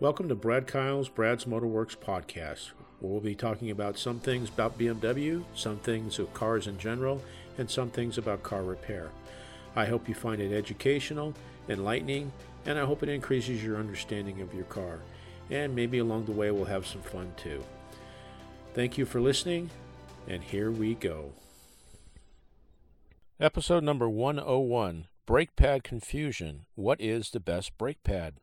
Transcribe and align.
Welcome 0.00 0.28
to 0.28 0.34
Brad 0.34 0.66
Kyle's 0.66 1.08
Brad's 1.08 1.44
Motorworks 1.44 1.96
podcast, 1.96 2.72
where 2.98 3.12
we'll 3.12 3.20
be 3.20 3.36
talking 3.36 3.70
about 3.70 3.96
some 3.96 4.18
things 4.18 4.48
about 4.48 4.76
BMW, 4.76 5.44
some 5.54 5.78
things 5.78 6.18
of 6.18 6.34
cars 6.34 6.66
in 6.66 6.78
general, 6.78 7.22
and 7.58 7.70
some 7.70 7.90
things 7.90 8.18
about 8.18 8.42
car 8.42 8.64
repair. 8.64 9.10
I 9.76 9.84
hope 9.84 10.08
you 10.08 10.14
find 10.16 10.42
it 10.42 10.52
educational, 10.52 11.32
enlightening, 11.68 12.32
and 12.66 12.76
I 12.76 12.84
hope 12.84 13.04
it 13.04 13.08
increases 13.08 13.62
your 13.62 13.76
understanding 13.76 14.40
of 14.40 14.52
your 14.52 14.64
car. 14.64 14.98
And 15.48 15.76
maybe 15.76 15.98
along 15.98 16.24
the 16.24 16.32
way 16.32 16.50
we'll 16.50 16.64
have 16.64 16.88
some 16.88 17.02
fun 17.02 17.32
too. 17.36 17.62
Thank 18.74 18.98
you 18.98 19.06
for 19.06 19.20
listening, 19.20 19.70
and 20.26 20.42
here 20.42 20.72
we 20.72 20.94
go. 20.94 21.30
Episode 23.38 23.84
number 23.84 24.08
101 24.08 25.06
Brake 25.24 25.54
Pad 25.54 25.84
Confusion. 25.84 26.66
What 26.74 27.00
is 27.00 27.30
the 27.30 27.40
best 27.40 27.78
brake 27.78 28.02
pad? 28.02 28.34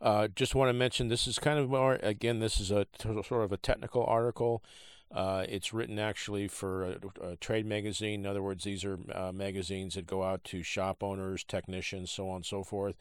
Uh, 0.00 0.28
just 0.28 0.54
want 0.54 0.68
to 0.68 0.72
mention 0.72 1.08
this 1.08 1.26
is 1.26 1.38
kind 1.38 1.58
of 1.58 1.68
more, 1.68 1.98
again, 2.02 2.38
this 2.38 2.58
is 2.58 2.70
a 2.70 2.86
t- 2.98 3.22
sort 3.22 3.44
of 3.44 3.52
a 3.52 3.56
technical 3.56 4.04
article. 4.04 4.62
Uh, 5.12 5.44
it's 5.48 5.72
written 5.72 5.98
actually 5.98 6.46
for 6.46 6.84
a, 6.84 6.98
a, 7.20 7.36
trade 7.36 7.66
magazine. 7.66 8.20
In 8.20 8.26
other 8.26 8.42
words, 8.42 8.64
these 8.64 8.84
are 8.84 8.98
uh, 9.12 9.32
magazines 9.32 9.94
that 9.94 10.06
go 10.06 10.22
out 10.22 10.44
to 10.44 10.62
shop 10.62 11.02
owners, 11.02 11.42
technicians, 11.42 12.10
so 12.10 12.30
on 12.30 12.36
and 12.36 12.46
so 12.46 12.62
forth. 12.62 12.94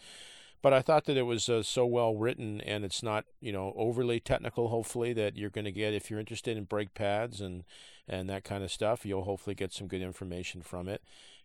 But 0.61 0.73
I 0.73 0.81
thought 0.81 1.05
that 1.05 1.15
it 1.15 1.23
was 1.23 1.47
uh, 1.47 1.63
so 1.63 1.85
well 1.85 2.15
written 2.15 2.59
and 2.61 2.83
it's 2.83 3.01
not, 3.01 3.25
you 3.39 3.53
know, 3.53 3.73
overly 3.77 4.19
technical, 4.19 4.69
hopefully, 4.69 5.13
that 5.13 5.37
you're 5.37 5.49
going 5.49 5.65
to 5.65 5.71
get, 5.71 5.93
if 5.93 6.09
you're 6.09 6.19
interested 6.19 6.57
in 6.57 6.65
brake 6.65 6.93
pads 6.93 7.39
and, 7.39 7.63
and 8.07 8.29
that 8.29 8.43
kind 8.43 8.63
of 8.63 8.71
stuff, 8.71 9.05
you'll 9.05 9.23
hopefully 9.23 9.55
get 9.55 9.71
some 9.71 9.87
good 9.87 10.01
information 10.01 10.61
from 10.61 10.89
it. 10.89 11.01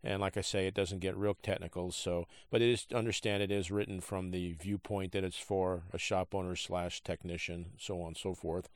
And 0.07 0.21
like 0.21 0.37
I 0.37 0.43
say, 0.43 0.67
it 0.67 0.75
doesn't 0.75 1.01
get 1.01 1.17
real 1.17 1.37
technical. 1.43 1.91
So, 1.91 2.27
but 2.51 2.61
it 2.61 2.69
is 2.69 2.87
understand 2.95 3.43
it 3.43 3.51
is 3.51 3.71
written 3.71 4.01
from 4.01 4.31
the 4.31 4.53
viewpoint 4.53 5.13
that 5.13 5.25
it's 5.25 5.39
for 5.39 5.85
a 5.93 5.99
shop 5.99 6.35
owner 6.35 6.55
slash 6.55 7.03
technician, 7.03 7.71
so 7.79 8.01
on 8.03 8.09
and 8.09 8.17
so 8.17 8.35
forth. 8.35 8.69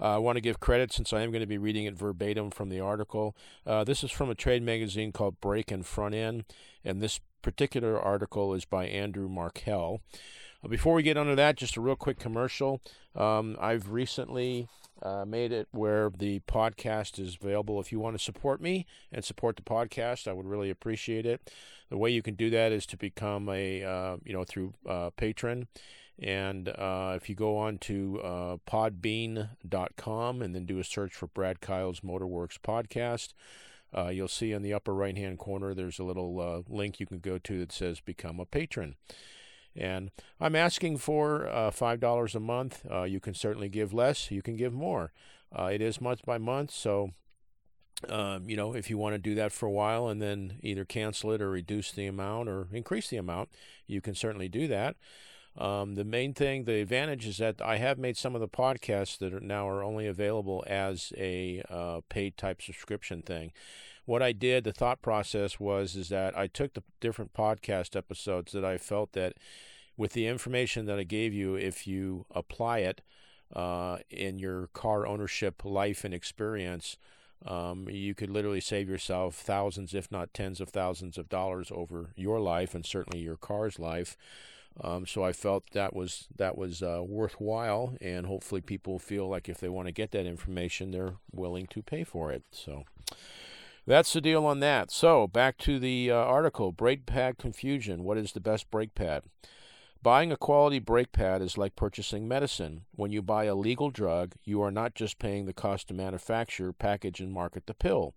Uh, 0.00 0.14
I 0.14 0.18
want 0.18 0.36
to 0.36 0.40
give 0.40 0.60
credit 0.60 0.90
since 0.90 1.12
I 1.12 1.20
am 1.20 1.30
going 1.30 1.42
to 1.42 1.46
be 1.46 1.58
reading 1.58 1.84
it 1.84 1.94
verbatim 1.94 2.50
from 2.50 2.70
the 2.70 2.80
article. 2.80 3.36
Uh, 3.66 3.84
this 3.84 4.02
is 4.02 4.10
from 4.10 4.30
a 4.30 4.34
trade 4.34 4.62
magazine 4.62 5.12
called 5.12 5.40
Brake 5.40 5.70
and 5.70 5.84
Front 5.84 6.14
End, 6.14 6.44
and 6.82 7.02
this 7.02 7.20
particular 7.42 8.00
article 8.00 8.54
is 8.54 8.64
by 8.64 8.86
Andrew 8.86 9.28
Markel. 9.28 10.00
Uh, 10.64 10.68
before 10.68 10.94
we 10.94 11.02
get 11.02 11.18
into 11.18 11.36
that, 11.36 11.56
just 11.56 11.76
a 11.76 11.80
real 11.80 11.94
quick 11.94 12.18
commercial. 12.18 12.80
Um, 13.14 13.56
I've 13.60 13.90
recently 13.90 14.66
uh, 15.02 15.24
made 15.24 15.52
it 15.52 15.68
where 15.70 16.10
the 16.10 16.40
podcast 16.40 17.18
is 17.18 17.36
available. 17.40 17.80
If 17.80 17.92
you 17.92 17.98
want 17.98 18.16
to 18.16 18.22
support 18.22 18.60
me 18.60 18.86
and 19.12 19.24
support 19.24 19.56
the 19.56 19.62
podcast, 19.62 20.28
I 20.28 20.32
would 20.32 20.46
really 20.46 20.70
appreciate 20.70 21.26
it. 21.26 21.50
The 21.90 21.98
way 21.98 22.10
you 22.10 22.22
can 22.22 22.34
do 22.34 22.50
that 22.50 22.72
is 22.72 22.86
to 22.86 22.96
become 22.96 23.48
a, 23.48 23.82
uh, 23.82 24.16
you 24.24 24.32
know, 24.32 24.44
through 24.44 24.74
uh, 24.88 25.10
Patreon. 25.16 25.66
And 26.18 26.68
uh, 26.68 27.14
if 27.16 27.28
you 27.28 27.34
go 27.34 27.56
on 27.56 27.78
to 27.78 28.20
uh, 28.22 28.56
podbean.com 28.68 30.42
and 30.42 30.54
then 30.54 30.64
do 30.64 30.78
a 30.78 30.84
search 30.84 31.12
for 31.12 31.26
Brad 31.26 31.60
Kyle's 31.60 32.00
Motorworks 32.00 32.58
podcast, 32.58 33.32
uh, 33.96 34.08
you'll 34.08 34.28
see 34.28 34.52
in 34.52 34.62
the 34.62 34.74
upper 34.74 34.94
right 34.94 35.16
hand 35.16 35.38
corner 35.38 35.74
there's 35.74 35.98
a 35.98 36.04
little 36.04 36.40
uh, 36.40 36.62
link 36.72 36.98
you 36.98 37.06
can 37.06 37.18
go 37.18 37.38
to 37.38 37.58
that 37.58 37.72
says 37.72 38.00
Become 38.00 38.40
a 38.40 38.46
Patron. 38.46 38.94
And 39.76 40.10
I'm 40.40 40.54
asking 40.54 40.98
for 40.98 41.48
uh, 41.48 41.70
$5 41.70 42.34
a 42.34 42.40
month. 42.40 42.82
Uh, 42.90 43.02
you 43.02 43.20
can 43.20 43.34
certainly 43.34 43.68
give 43.68 43.92
less, 43.92 44.30
you 44.30 44.42
can 44.42 44.56
give 44.56 44.72
more. 44.72 45.12
Uh, 45.56 45.64
it 45.66 45.80
is 45.80 46.00
month 46.00 46.24
by 46.24 46.38
month, 46.38 46.70
so 46.70 47.10
um, 48.08 48.48
you 48.48 48.56
know, 48.56 48.74
if 48.74 48.90
you 48.90 48.98
want 48.98 49.14
to 49.14 49.18
do 49.18 49.34
that 49.36 49.52
for 49.52 49.66
a 49.66 49.70
while 49.70 50.08
and 50.08 50.20
then 50.20 50.58
either 50.62 50.84
cancel 50.84 51.32
it 51.32 51.40
or 51.40 51.50
reduce 51.50 51.92
the 51.92 52.06
amount 52.06 52.48
or 52.48 52.68
increase 52.72 53.08
the 53.08 53.16
amount, 53.16 53.50
you 53.86 54.00
can 54.00 54.14
certainly 54.14 54.48
do 54.48 54.66
that. 54.68 54.96
Um, 55.56 55.94
the 55.94 56.04
main 56.04 56.34
thing, 56.34 56.64
the 56.64 56.80
advantage 56.80 57.26
is 57.26 57.38
that 57.38 57.62
I 57.62 57.76
have 57.76 57.96
made 57.96 58.16
some 58.16 58.34
of 58.34 58.40
the 58.40 58.48
podcasts 58.48 59.18
that 59.18 59.32
are 59.32 59.40
now 59.40 59.68
are 59.68 59.84
only 59.84 60.06
available 60.06 60.64
as 60.66 61.12
a 61.16 61.62
uh, 61.70 62.00
paid 62.08 62.36
type 62.36 62.60
subscription 62.60 63.22
thing 63.22 63.52
what 64.06 64.22
I 64.22 64.32
did, 64.32 64.64
the 64.64 64.72
thought 64.72 65.02
process 65.02 65.58
was 65.58 65.96
is 65.96 66.08
that 66.10 66.36
I 66.36 66.46
took 66.46 66.74
the 66.74 66.82
different 67.00 67.32
podcast 67.32 67.96
episodes 67.96 68.52
that 68.52 68.64
I 68.64 68.78
felt 68.78 69.12
that 69.12 69.34
with 69.96 70.12
the 70.12 70.26
information 70.26 70.86
that 70.86 70.98
I 70.98 71.04
gave 71.04 71.32
you, 71.32 71.54
if 71.54 71.86
you 71.86 72.26
apply 72.34 72.78
it 72.78 73.00
uh, 73.54 73.98
in 74.10 74.38
your 74.38 74.68
car 74.68 75.06
ownership 75.06 75.64
life 75.64 76.04
and 76.04 76.12
experience, 76.12 76.96
um, 77.46 77.88
you 77.88 78.14
could 78.14 78.30
literally 78.30 78.60
save 78.60 78.88
yourself 78.88 79.36
thousands, 79.36 79.94
if 79.94 80.10
not 80.10 80.34
tens 80.34 80.60
of 80.60 80.70
thousands 80.70 81.16
of 81.16 81.28
dollars 81.28 81.70
over 81.74 82.10
your 82.16 82.40
life 82.40 82.74
and 82.74 82.84
certainly 82.84 83.20
your 83.20 83.36
car's 83.36 83.78
life. 83.78 84.16
Um, 84.80 85.06
so 85.06 85.22
I 85.22 85.32
felt 85.32 85.70
that 85.72 85.94
was 85.94 86.26
that 86.36 86.58
was 86.58 86.82
uh, 86.82 87.02
worthwhile, 87.06 87.94
and 88.00 88.26
hopefully 88.26 88.60
people 88.60 88.98
feel 88.98 89.28
like 89.28 89.48
if 89.48 89.58
they 89.58 89.68
want 89.68 89.86
to 89.86 89.92
get 89.92 90.10
that 90.12 90.26
information, 90.26 90.90
they're 90.90 91.14
willing 91.32 91.66
to 91.68 91.82
pay 91.82 92.02
for 92.02 92.32
it. 92.32 92.42
So 92.50 92.84
that's 93.86 94.12
the 94.12 94.20
deal 94.20 94.44
on 94.46 94.60
that. 94.60 94.90
So 94.90 95.28
back 95.28 95.58
to 95.58 95.78
the 95.78 96.10
uh, 96.10 96.16
article 96.16 96.72
brake 96.72 97.06
pad 97.06 97.38
confusion. 97.38 98.02
What 98.02 98.18
is 98.18 98.32
the 98.32 98.40
best 98.40 98.70
brake 98.70 98.94
pad? 98.94 99.22
Buying 100.02 100.32
a 100.32 100.36
quality 100.36 100.80
brake 100.80 101.12
pad 101.12 101.40
is 101.40 101.56
like 101.56 101.76
purchasing 101.76 102.28
medicine. 102.28 102.82
When 102.94 103.10
you 103.10 103.22
buy 103.22 103.44
a 103.44 103.54
legal 103.54 103.90
drug, 103.90 104.34
you 104.44 104.60
are 104.60 104.70
not 104.70 104.94
just 104.94 105.18
paying 105.18 105.46
the 105.46 105.54
cost 105.54 105.88
to 105.88 105.94
manufacture, 105.94 106.72
package, 106.72 107.20
and 107.20 107.32
market 107.32 107.66
the 107.66 107.74
pill. 107.74 108.14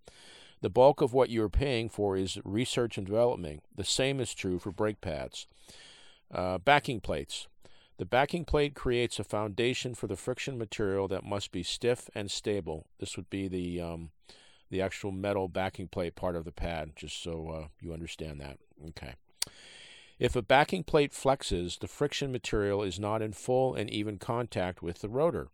The 0.62 0.70
bulk 0.70 1.02
of 1.02 1.14
what 1.14 1.30
you 1.30 1.44
are 1.44 1.50
paying 1.50 1.88
for 1.88 2.18
is 2.18 2.40
research 2.44 2.98
and 2.98 3.06
development. 3.06 3.64
The 3.76 3.86
same 3.86 4.20
is 4.20 4.34
true 4.34 4.60
for 4.60 4.72
brake 4.72 5.00
pads. 5.02 5.48
Uh, 6.32 6.58
backing 6.58 7.00
plates. 7.00 7.48
The 7.98 8.06
backing 8.06 8.46
plate 8.46 8.76
creates 8.76 9.18
a 9.18 9.24
foundation 9.24 9.96
for 9.96 10.08
the 10.08 10.16
friction 10.16 10.58
material 10.58 11.08
that 11.08 11.24
must 11.24 11.52
be 11.52 11.64
stiff 11.64 12.10
and 12.14 12.30
stable. 12.30 12.86
This 13.00 13.18
would 13.18 13.30
be 13.30 13.48
the 13.48 13.82
um, 13.82 14.12
the 14.70 14.82
actual 14.82 15.12
metal 15.12 15.48
backing 15.48 15.88
plate 15.88 16.16
part 16.16 16.36
of 16.36 16.46
the 16.46 16.52
pad, 16.52 16.92
just 16.96 17.22
so 17.24 17.50
uh, 17.50 17.68
you 17.80 17.94
understand 17.94 18.40
that. 18.42 18.58
Okay. 18.90 19.16
If 20.20 20.36
a 20.36 20.42
backing 20.42 20.84
plate 20.84 21.14
flexes, 21.14 21.80
the 21.80 21.88
friction 21.88 22.32
material 22.32 22.84
is 22.84 23.00
not 23.00 23.22
in 23.22 23.34
full 23.34 23.76
and 23.76 23.90
even 23.90 24.18
contact 24.18 24.82
with 24.82 25.00
the 25.02 25.10
rotor. 25.10 25.50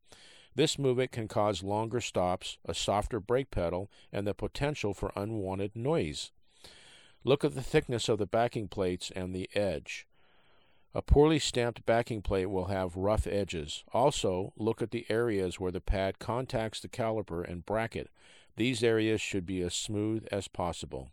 This 0.56 0.80
movement 0.80 1.12
can 1.12 1.28
cause 1.28 1.64
longer 1.64 2.00
stops, 2.00 2.58
a 2.66 2.74
softer 2.74 3.20
brake 3.20 3.52
pedal, 3.52 3.90
and 4.12 4.26
the 4.26 4.34
potential 4.34 4.94
for 4.94 5.12
unwanted 5.16 5.76
noise. 5.76 6.32
Look 7.24 7.44
at 7.44 7.56
the 7.56 7.64
thickness 7.64 8.08
of 8.08 8.20
the 8.20 8.26
backing 8.26 8.68
plates 8.68 9.12
and 9.16 9.34
the 9.34 9.50
edge. 9.56 10.08
A 10.96 11.02
poorly 11.02 11.40
stamped 11.40 11.86
backing 11.88 12.22
plate 12.22 12.46
will 12.48 12.66
have 12.66 12.96
rough 12.96 13.26
edges. 13.26 13.84
Also, 13.94 14.54
look 14.56 14.82
at 14.82 14.92
the 14.92 15.08
areas 15.10 15.60
where 15.60 15.72
the 15.72 15.82
pad 15.82 16.20
contacts 16.20 16.80
the 16.80 16.88
caliper 16.88 17.44
and 17.44 17.66
bracket. 17.66 18.10
These 18.58 18.84
areas 18.84 19.20
should 19.20 19.46
be 19.46 19.62
as 19.64 19.74
smooth 19.74 20.28
as 20.32 20.48
possible. 20.48 21.10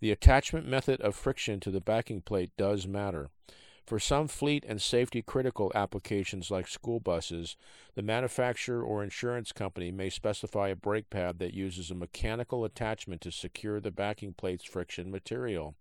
The 0.00 0.10
attachment 0.10 0.66
method 0.66 1.00
of 1.00 1.14
friction 1.14 1.60
to 1.60 1.70
the 1.70 1.80
backing 1.80 2.20
plate 2.20 2.50
does 2.56 2.88
matter. 2.88 3.30
For 3.86 4.00
some 4.00 4.26
fleet 4.26 4.64
and 4.66 4.82
safety 4.82 5.22
critical 5.22 5.70
applications 5.72 6.50
like 6.50 6.66
school 6.66 6.98
buses, 6.98 7.56
the 7.94 8.02
manufacturer 8.02 8.82
or 8.82 9.04
insurance 9.04 9.52
company 9.52 9.92
may 9.92 10.10
specify 10.10 10.68
a 10.68 10.76
brake 10.76 11.08
pad 11.08 11.38
that 11.38 11.54
uses 11.54 11.92
a 11.92 11.94
mechanical 11.94 12.64
attachment 12.64 13.20
to 13.20 13.30
secure 13.30 13.78
the 13.78 13.92
backing 13.92 14.32
plate's 14.32 14.64
friction 14.64 15.12
material. 15.12 15.76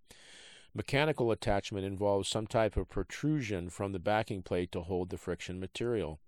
Mechanical 0.75 1.31
attachment 1.31 1.85
involves 1.85 2.27
some 2.27 2.45
type 2.45 2.75
of 2.75 2.89
protrusion 2.89 3.69
from 3.69 3.93
the 3.93 3.99
backing 3.99 4.41
plate 4.43 4.73
to 4.73 4.81
hold 4.81 5.09
the 5.09 5.17
friction 5.17 5.57
material. 5.57 6.19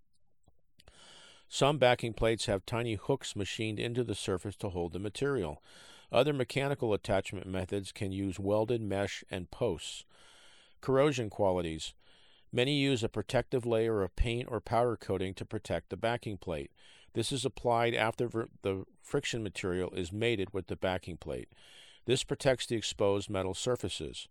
Some 1.49 1.77
backing 1.77 2.13
plates 2.13 2.45
have 2.45 2.65
tiny 2.65 2.95
hooks 2.95 3.35
machined 3.35 3.77
into 3.77 4.05
the 4.05 4.15
surface 4.15 4.55
to 4.57 4.69
hold 4.69 4.93
the 4.93 4.99
material. 4.99 5.61
Other 6.13 6.31
mechanical 6.31 6.93
attachment 6.93 7.45
methods 7.45 7.91
can 7.91 8.13
use 8.13 8.39
welded 8.39 8.81
mesh 8.81 9.21
and 9.29 9.51
posts. 9.51 10.05
Corrosion 10.79 11.29
qualities. 11.29 11.93
Many 12.49 12.77
use 12.77 13.03
a 13.03 13.09
protective 13.09 13.65
layer 13.65 14.01
of 14.01 14.15
paint 14.15 14.47
or 14.49 14.61
powder 14.61 14.95
coating 14.95 15.33
to 15.33 15.45
protect 15.45 15.89
the 15.89 15.97
backing 15.97 16.37
plate. 16.37 16.71
This 17.13 17.33
is 17.33 17.43
applied 17.43 17.93
after 17.93 18.29
the 18.61 18.85
friction 19.01 19.43
material 19.43 19.91
is 19.91 20.13
mated 20.13 20.53
with 20.53 20.67
the 20.67 20.77
backing 20.77 21.17
plate. 21.17 21.49
This 22.07 22.23
protects 22.23 22.65
the 22.65 22.77
exposed 22.77 23.29
metal 23.29 23.53
surfaces. 23.53 24.29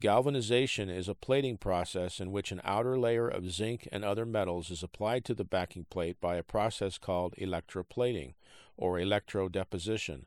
Galvanization 0.00 0.88
is 0.88 1.06
a 1.06 1.14
plating 1.14 1.58
process 1.58 2.18
in 2.18 2.32
which 2.32 2.50
an 2.50 2.62
outer 2.64 2.98
layer 2.98 3.28
of 3.28 3.50
zinc 3.50 3.86
and 3.92 4.02
other 4.02 4.24
metals 4.24 4.70
is 4.70 4.82
applied 4.82 5.26
to 5.26 5.34
the 5.34 5.44
backing 5.44 5.84
plate 5.90 6.18
by 6.18 6.36
a 6.36 6.42
process 6.42 6.96
called 6.96 7.34
electroplating 7.38 8.32
or 8.78 8.96
electrodeposition. 8.96 10.24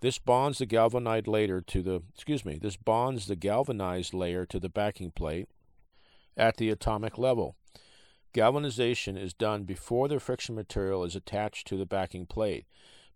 This 0.00 0.18
bonds 0.18 0.58
the 0.58 0.66
galvanized 0.66 1.26
layer 1.26 1.62
to 1.62 1.82
the 1.82 2.02
excuse 2.12 2.44
me, 2.44 2.58
this 2.60 2.76
bonds 2.76 3.26
the 3.26 3.34
galvanized 3.34 4.12
layer 4.12 4.44
to 4.44 4.60
the 4.60 4.68
backing 4.68 5.10
plate 5.10 5.48
at 6.36 6.58
the 6.58 6.68
atomic 6.68 7.16
level. 7.16 7.56
Galvanization 8.34 9.16
is 9.16 9.32
done 9.32 9.64
before 9.64 10.08
the 10.08 10.20
friction 10.20 10.54
material 10.54 11.04
is 11.04 11.16
attached 11.16 11.66
to 11.68 11.78
the 11.78 11.86
backing 11.86 12.26
plate. 12.26 12.66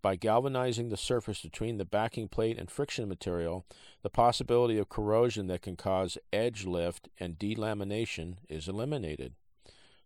By 0.03 0.17
galvanizing 0.17 0.89
the 0.89 0.97
surface 0.97 1.41
between 1.41 1.77
the 1.77 1.85
backing 1.85 2.27
plate 2.27 2.59
and 2.59 2.69
friction 2.69 3.07
material, 3.07 3.65
the 4.01 4.09
possibility 4.09 4.77
of 4.77 4.89
corrosion 4.89 5.47
that 5.47 5.61
can 5.61 5.77
cause 5.77 6.17
edge 6.33 6.65
lift 6.65 7.07
and 7.21 7.39
delamination 7.39 8.35
is 8.49 8.67
eliminated. 8.67 9.33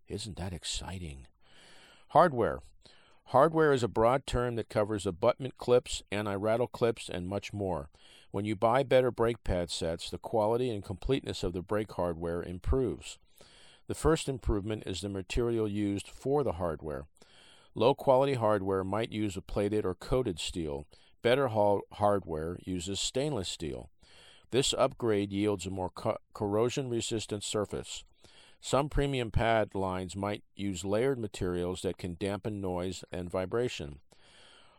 Isn't 0.08 0.38
that 0.38 0.54
exciting? 0.54 1.26
Hardware. 2.10 2.60
Hardware 3.32 3.74
is 3.74 3.82
a 3.82 3.88
broad 3.88 4.28
term 4.28 4.56
that 4.56 4.70
covers 4.70 5.08
abutment 5.08 5.58
clips, 5.58 6.04
anti 6.12 6.36
rattle 6.36 6.68
clips, 6.68 7.10
and 7.10 7.28
much 7.28 7.52
more. 7.52 7.90
When 8.30 8.46
you 8.46 8.56
buy 8.56 8.84
better 8.84 9.10
brake 9.10 9.44
pad 9.44 9.72
sets, 9.72 10.12
the 10.12 10.20
quality 10.20 10.70
and 10.70 10.86
completeness 10.86 11.44
of 11.44 11.54
the 11.54 11.64
brake 11.64 11.94
hardware 11.94 12.44
improves. 12.44 13.18
The 13.88 13.96
first 13.96 14.30
improvement 14.30 14.84
is 14.86 15.02
the 15.02 15.10
material 15.10 15.68
used 15.68 16.08
for 16.08 16.44
the 16.44 16.54
hardware. 16.54 17.08
Low 17.78 17.94
quality 17.94 18.34
hardware 18.34 18.84
might 18.84 19.12
use 19.12 19.38
a 19.38 19.42
plated 19.42 19.86
or 19.86 19.94
coated 19.94 20.40
steel. 20.40 20.88
Better 21.22 21.48
hardware 21.48 22.58
uses 22.64 23.00
stainless 23.00 23.48
steel. 23.48 23.92
This 24.50 24.74
upgrade 24.74 25.32
yields 25.32 25.68
a 25.68 25.70
more 25.70 25.92
co- 25.92 26.18
corrosion 26.34 26.90
resistant 26.90 27.44
surface. 27.44 28.04
Some 28.60 28.90
premium 28.90 29.30
pad 29.30 29.76
lines 29.76 30.16
might 30.16 30.42
use 30.56 30.84
layered 30.84 31.20
materials 31.20 31.84
that 31.84 32.00
can 32.00 32.18
dampen 32.20 32.60
noise 32.62 33.04
and 33.12 33.30
vibration. 33.30 34.00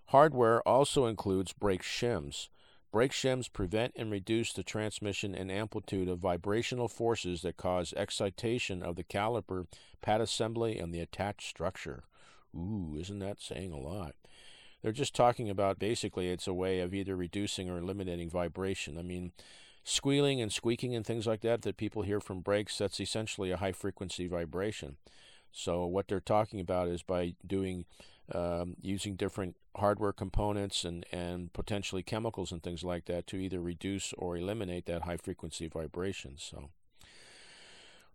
Hardware 0.06 0.60
also 0.66 1.06
includes 1.06 1.52
brake 1.52 1.84
shims. 1.84 2.48
Brake 2.90 3.12
shims 3.12 3.52
prevent 3.52 3.92
and 3.94 4.10
reduce 4.10 4.52
the 4.52 4.64
transmission 4.64 5.36
and 5.36 5.52
amplitude 5.52 6.08
of 6.08 6.18
vibrational 6.18 6.88
forces 6.88 7.42
that 7.42 7.56
cause 7.56 7.94
excitation 7.96 8.82
of 8.82 8.96
the 8.96 9.04
caliper, 9.04 9.66
pad 10.02 10.20
assembly, 10.20 10.80
and 10.80 10.92
the 10.92 10.98
attached 10.98 11.46
structure. 11.46 12.02
Ooh, 12.54 12.96
isn't 12.98 13.18
that 13.18 13.40
saying 13.40 13.72
a 13.72 13.78
lot? 13.78 14.14
They're 14.82 14.92
just 14.92 15.14
talking 15.14 15.50
about 15.50 15.78
basically 15.78 16.28
it's 16.28 16.46
a 16.46 16.54
way 16.54 16.80
of 16.80 16.94
either 16.94 17.16
reducing 17.16 17.68
or 17.68 17.78
eliminating 17.78 18.30
vibration. 18.30 18.96
I 18.96 19.02
mean, 19.02 19.32
squealing 19.82 20.40
and 20.40 20.52
squeaking 20.52 20.94
and 20.94 21.04
things 21.04 21.26
like 21.26 21.40
that 21.40 21.62
that 21.62 21.76
people 21.76 22.02
hear 22.02 22.20
from 22.20 22.40
brakes, 22.40 22.78
that's 22.78 23.00
essentially 23.00 23.50
a 23.50 23.56
high 23.56 23.72
frequency 23.72 24.28
vibration. 24.28 24.96
So 25.50 25.86
what 25.86 26.08
they're 26.08 26.20
talking 26.20 26.60
about 26.60 26.88
is 26.88 27.02
by 27.02 27.34
doing 27.46 27.86
um, 28.34 28.76
using 28.80 29.16
different 29.16 29.56
hardware 29.76 30.12
components 30.12 30.84
and, 30.84 31.06
and 31.10 31.52
potentially 31.52 32.02
chemicals 32.02 32.52
and 32.52 32.62
things 32.62 32.84
like 32.84 33.06
that 33.06 33.26
to 33.28 33.36
either 33.38 33.60
reduce 33.60 34.12
or 34.18 34.36
eliminate 34.36 34.86
that 34.86 35.02
high 35.02 35.16
frequency 35.16 35.66
vibration. 35.66 36.34
So 36.36 36.68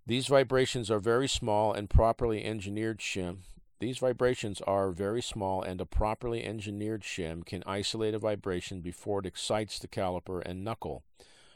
these 0.05 0.27
vibrations 0.27 0.91
are 0.91 0.99
very 0.99 1.27
small 1.27 1.73
and 1.73 1.89
properly 1.89 2.43
engineered 2.43 2.99
shim. 2.99 3.37
These 3.79 3.97
vibrations 3.97 4.61
are 4.61 4.91
very 4.91 5.21
small 5.21 5.61
and 5.61 5.81
a 5.81 5.85
properly 5.85 6.43
engineered 6.43 7.01
shim 7.01 7.45
can 7.45 7.63
isolate 7.65 8.13
a 8.13 8.19
vibration 8.19 8.81
before 8.81 9.19
it 9.19 9.25
excites 9.25 9.79
the 9.79 9.87
caliper 9.87 10.41
and 10.45 10.63
knuckle. 10.63 11.03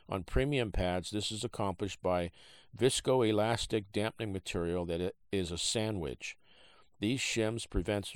On 0.10 0.24
premium 0.24 0.72
pads, 0.72 1.12
this 1.12 1.32
is 1.32 1.44
accomplished 1.44 2.02
by 2.02 2.32
viscoelastic 2.78 3.86
dampening 3.92 4.34
material 4.34 4.86
that 4.86 5.14
is 5.32 5.52
a 5.52 5.58
sandwich. 5.58 6.38
These 7.00 7.20
shims 7.20 7.70
prevents 7.70 8.14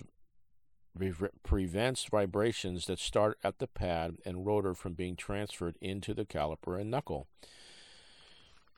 prevents 1.44 2.06
vibrations 2.06 2.86
that 2.86 3.00
start 3.00 3.38
at 3.44 3.60
the 3.60 3.68
pad 3.68 4.18
and 4.26 4.46
rotor 4.46 4.74
from 4.74 4.94
being 4.94 5.16
transferred 5.16 5.78
into 5.80 6.14
the 6.14 6.26
caliper 6.26 6.80
and 6.80 6.92
knuckle. 6.92 7.28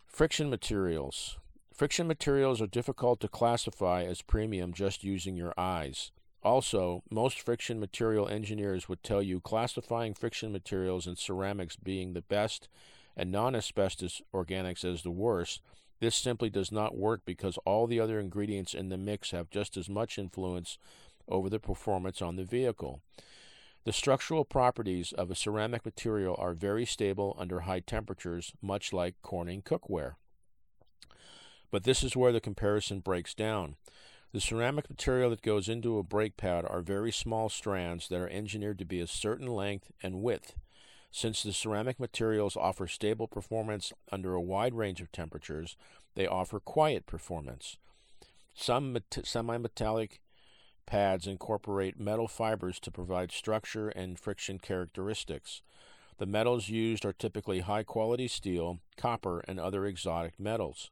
Friction 0.05 0.47
materials. 0.47 1.39
Friction 1.73 2.07
materials 2.07 2.61
are 2.61 2.67
difficult 2.67 3.19
to 3.21 3.27
classify 3.27 4.03
as 4.03 4.21
premium 4.21 4.73
just 4.73 5.03
using 5.03 5.35
your 5.35 5.55
eyes. 5.57 6.11
Also, 6.43 7.01
most 7.09 7.41
friction 7.41 7.79
material 7.79 8.27
engineers 8.29 8.87
would 8.87 9.01
tell 9.01 9.23
you 9.23 9.39
classifying 9.39 10.13
friction 10.13 10.51
materials 10.51 11.07
and 11.07 11.17
ceramics 11.17 11.75
being 11.75 12.13
the 12.13 12.21
best 12.21 12.69
and 13.17 13.31
non 13.31 13.55
asbestos 13.55 14.21
organics 14.31 14.85
as 14.85 15.01
the 15.01 15.09
worst. 15.09 15.63
This 15.99 16.15
simply 16.15 16.51
does 16.51 16.71
not 16.71 16.95
work 16.95 17.21
because 17.25 17.57
all 17.65 17.87
the 17.87 17.99
other 17.99 18.19
ingredients 18.19 18.75
in 18.75 18.89
the 18.89 18.97
mix 18.97 19.31
have 19.31 19.49
just 19.49 19.75
as 19.75 19.89
much 19.89 20.19
influence 20.19 20.77
over 21.27 21.49
the 21.49 21.59
performance 21.59 22.21
on 22.21 22.35
the 22.35 22.43
vehicle. 22.43 23.01
The 23.83 23.93
structural 23.93 24.45
properties 24.45 25.11
of 25.11 25.31
a 25.31 25.35
ceramic 25.35 25.85
material 25.85 26.35
are 26.37 26.53
very 26.53 26.85
stable 26.85 27.35
under 27.39 27.61
high 27.61 27.79
temperatures, 27.79 28.53
much 28.61 28.93
like 28.93 29.15
Corning 29.23 29.63
cookware. 29.63 30.17
But 31.73 31.85
this 31.85 32.03
is 32.03 32.15
where 32.15 32.31
the 32.31 32.39
comparison 32.39 32.99
breaks 32.99 33.33
down. 33.33 33.77
The 34.31 34.39
ceramic 34.39 34.91
material 34.91 35.31
that 35.31 35.41
goes 35.41 35.67
into 35.67 35.97
a 35.97 36.03
brake 36.03 36.37
pad 36.37 36.65
are 36.69 36.81
very 36.81 37.11
small 37.11 37.49
strands 37.49 38.07
that 38.09 38.21
are 38.21 38.29
engineered 38.29 38.77
to 38.77 38.85
be 38.85 38.99
a 38.99 39.07
certain 39.07 39.47
length 39.47 39.91
and 40.03 40.21
width. 40.21 40.53
Since 41.09 41.41
the 41.41 41.51
ceramic 41.51 41.99
materials 41.99 42.55
offer 42.55 42.85
stable 42.85 43.27
performance 43.27 43.91
under 44.11 44.35
a 44.35 44.41
wide 44.41 44.75
range 44.75 45.01
of 45.01 45.11
temperatures, 45.11 45.75
they 46.13 46.27
offer 46.27 46.59
quiet 46.59 47.07
performance. 47.07 47.77
Some 48.53 48.95
semi 49.23 49.57
metallic 49.57 50.21
Pads 50.85 51.25
incorporate 51.25 51.99
metal 51.99 52.27
fibers 52.27 52.79
to 52.81 52.91
provide 52.91 53.31
structure 53.31 53.89
and 53.89 54.19
friction 54.19 54.59
characteristics. 54.59 55.63
The 56.19 56.27
metals 56.27 56.69
used 56.69 57.03
are 57.03 57.13
typically 57.13 57.61
high 57.61 57.81
quality 57.81 58.27
steel, 58.27 58.79
copper, 58.95 59.39
and 59.47 59.59
other 59.59 59.87
exotic 59.87 60.39
metals. 60.39 60.91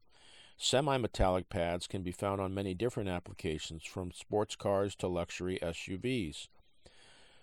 Semi 0.64 0.96
metallic 0.96 1.48
pads 1.48 1.88
can 1.88 2.02
be 2.02 2.12
found 2.12 2.40
on 2.40 2.54
many 2.54 2.72
different 2.72 3.08
applications, 3.08 3.84
from 3.84 4.12
sports 4.12 4.54
cars 4.54 4.94
to 4.94 5.08
luxury 5.08 5.58
SUVs. 5.60 6.46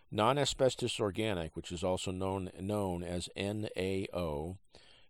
Non 0.10 0.38
asbestos 0.38 1.02
organic, 1.02 1.54
which 1.54 1.70
is 1.70 1.84
also 1.84 2.12
known, 2.12 2.50
known 2.62 3.04
as 3.04 3.28
NAO, 3.36 4.58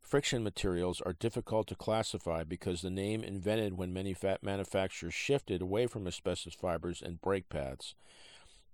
Friction 0.01 0.43
materials 0.43 1.01
are 1.01 1.13
difficult 1.13 1.67
to 1.67 1.75
classify 1.75 2.43
because 2.43 2.81
the 2.81 2.89
name 2.89 3.23
invented 3.23 3.77
when 3.77 3.93
many 3.93 4.15
fat 4.15 4.41
manufacturers 4.41 5.13
shifted 5.13 5.61
away 5.61 5.85
from 5.85 6.07
asbestos 6.07 6.55
fibers 6.55 7.03
and 7.03 7.21
brake 7.21 7.47
pads. 7.47 7.93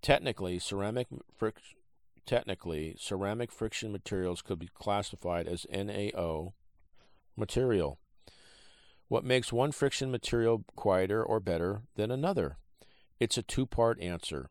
Technically, 0.02 0.60
ceramic 0.60 1.08
fric- 1.38 1.76
technically 2.26 2.96
ceramic 2.98 3.52
friction 3.52 3.92
materials 3.92 4.42
could 4.42 4.60
be 4.60 4.70
classified 4.74 5.46
as 5.46 5.66
NAO 5.70 6.54
material. 7.36 8.00
What 9.08 9.24
makes 9.24 9.54
one 9.54 9.72
friction 9.72 10.10
material 10.10 10.64
quieter 10.76 11.24
or 11.24 11.40
better 11.40 11.84
than 11.96 12.10
another? 12.10 12.58
It's 13.20 13.38
a 13.38 13.44
two-part 13.44 14.02
answer. 14.02 14.50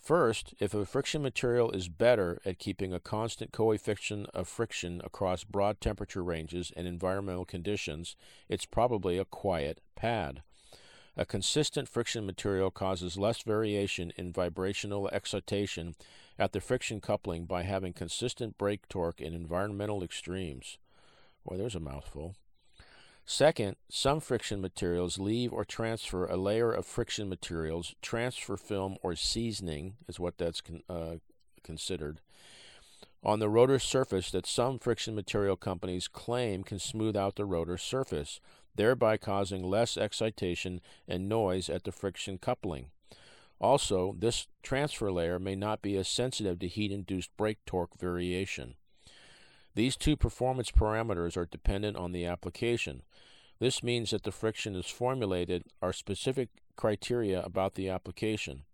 First, 0.00 0.54
if 0.60 0.72
a 0.72 0.86
friction 0.86 1.20
material 1.20 1.72
is 1.72 1.88
better 1.88 2.40
at 2.44 2.60
keeping 2.60 2.94
a 2.94 3.00
constant 3.00 3.50
coefficient 3.50 4.28
of 4.32 4.46
friction 4.46 5.00
across 5.02 5.42
broad 5.42 5.80
temperature 5.80 6.22
ranges 6.22 6.72
and 6.76 6.86
environmental 6.86 7.44
conditions, 7.44 8.14
it's 8.48 8.64
probably 8.64 9.18
a 9.18 9.24
quiet 9.24 9.80
pad. 9.96 10.42
A 11.16 11.26
consistent 11.26 11.88
friction 11.88 12.24
material 12.24 12.70
causes 12.70 13.18
less 13.18 13.42
variation 13.42 14.12
in 14.16 14.32
vibrational 14.32 15.08
excitation 15.08 15.96
at 16.38 16.52
the 16.52 16.60
friction 16.60 17.00
coupling 17.00 17.44
by 17.46 17.64
having 17.64 17.92
consistent 17.92 18.56
brake 18.56 18.88
torque 18.88 19.20
in 19.20 19.34
environmental 19.34 20.04
extremes. 20.04 20.78
Boy, 21.44 21.56
there's 21.56 21.74
a 21.74 21.80
mouthful. 21.80 22.36
Second, 23.30 23.76
some 23.90 24.20
friction 24.20 24.58
materials 24.58 25.18
leave 25.18 25.52
or 25.52 25.62
transfer 25.62 26.24
a 26.24 26.38
layer 26.38 26.72
of 26.72 26.86
friction 26.86 27.28
materials, 27.28 27.94
transfer 28.00 28.56
film 28.56 28.96
or 29.02 29.14
seasoning 29.14 29.96
is 30.08 30.18
what 30.18 30.38
that's 30.38 30.62
con- 30.62 30.82
uh, 30.88 31.16
considered, 31.62 32.22
on 33.22 33.38
the 33.38 33.50
rotor 33.50 33.78
surface 33.78 34.30
that 34.30 34.46
some 34.46 34.78
friction 34.78 35.14
material 35.14 35.56
companies 35.56 36.08
claim 36.08 36.64
can 36.64 36.78
smooth 36.78 37.18
out 37.18 37.36
the 37.36 37.44
rotor 37.44 37.76
surface, 37.76 38.40
thereby 38.76 39.18
causing 39.18 39.62
less 39.62 39.98
excitation 39.98 40.80
and 41.06 41.28
noise 41.28 41.68
at 41.68 41.84
the 41.84 41.92
friction 41.92 42.38
coupling. 42.38 42.86
Also, 43.60 44.16
this 44.18 44.46
transfer 44.62 45.12
layer 45.12 45.38
may 45.38 45.54
not 45.54 45.82
be 45.82 45.98
as 45.98 46.08
sensitive 46.08 46.58
to 46.60 46.66
heat 46.66 46.90
induced 46.90 47.36
brake 47.36 47.58
torque 47.66 47.98
variation. 47.98 48.76
These 49.78 49.94
two 49.94 50.16
performance 50.16 50.72
parameters 50.72 51.36
are 51.36 51.46
dependent 51.46 51.96
on 51.96 52.10
the 52.10 52.26
application. 52.26 53.02
This 53.60 53.80
means 53.80 54.10
that 54.10 54.24
the 54.24 54.32
friction 54.32 54.74
is 54.74 54.86
formulated 54.86 55.62
are 55.80 55.92
specific 55.92 56.48
criteria 56.74 57.40
about 57.44 57.76
the 57.76 57.88
application. 57.88 58.64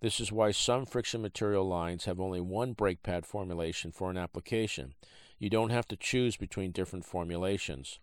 This 0.00 0.18
is 0.18 0.32
why 0.32 0.52
some 0.52 0.86
friction 0.86 1.20
material 1.20 1.68
lines 1.68 2.06
have 2.06 2.18
only 2.18 2.40
one 2.40 2.72
brake 2.72 3.02
pad 3.02 3.26
formulation 3.26 3.92
for 3.92 4.08
an 4.08 4.16
application. 4.16 4.94
You 5.38 5.50
don't 5.50 5.68
have 5.68 5.86
to 5.88 5.96
choose 5.96 6.38
between 6.38 6.72
different 6.72 7.04
formulations. 7.04 7.98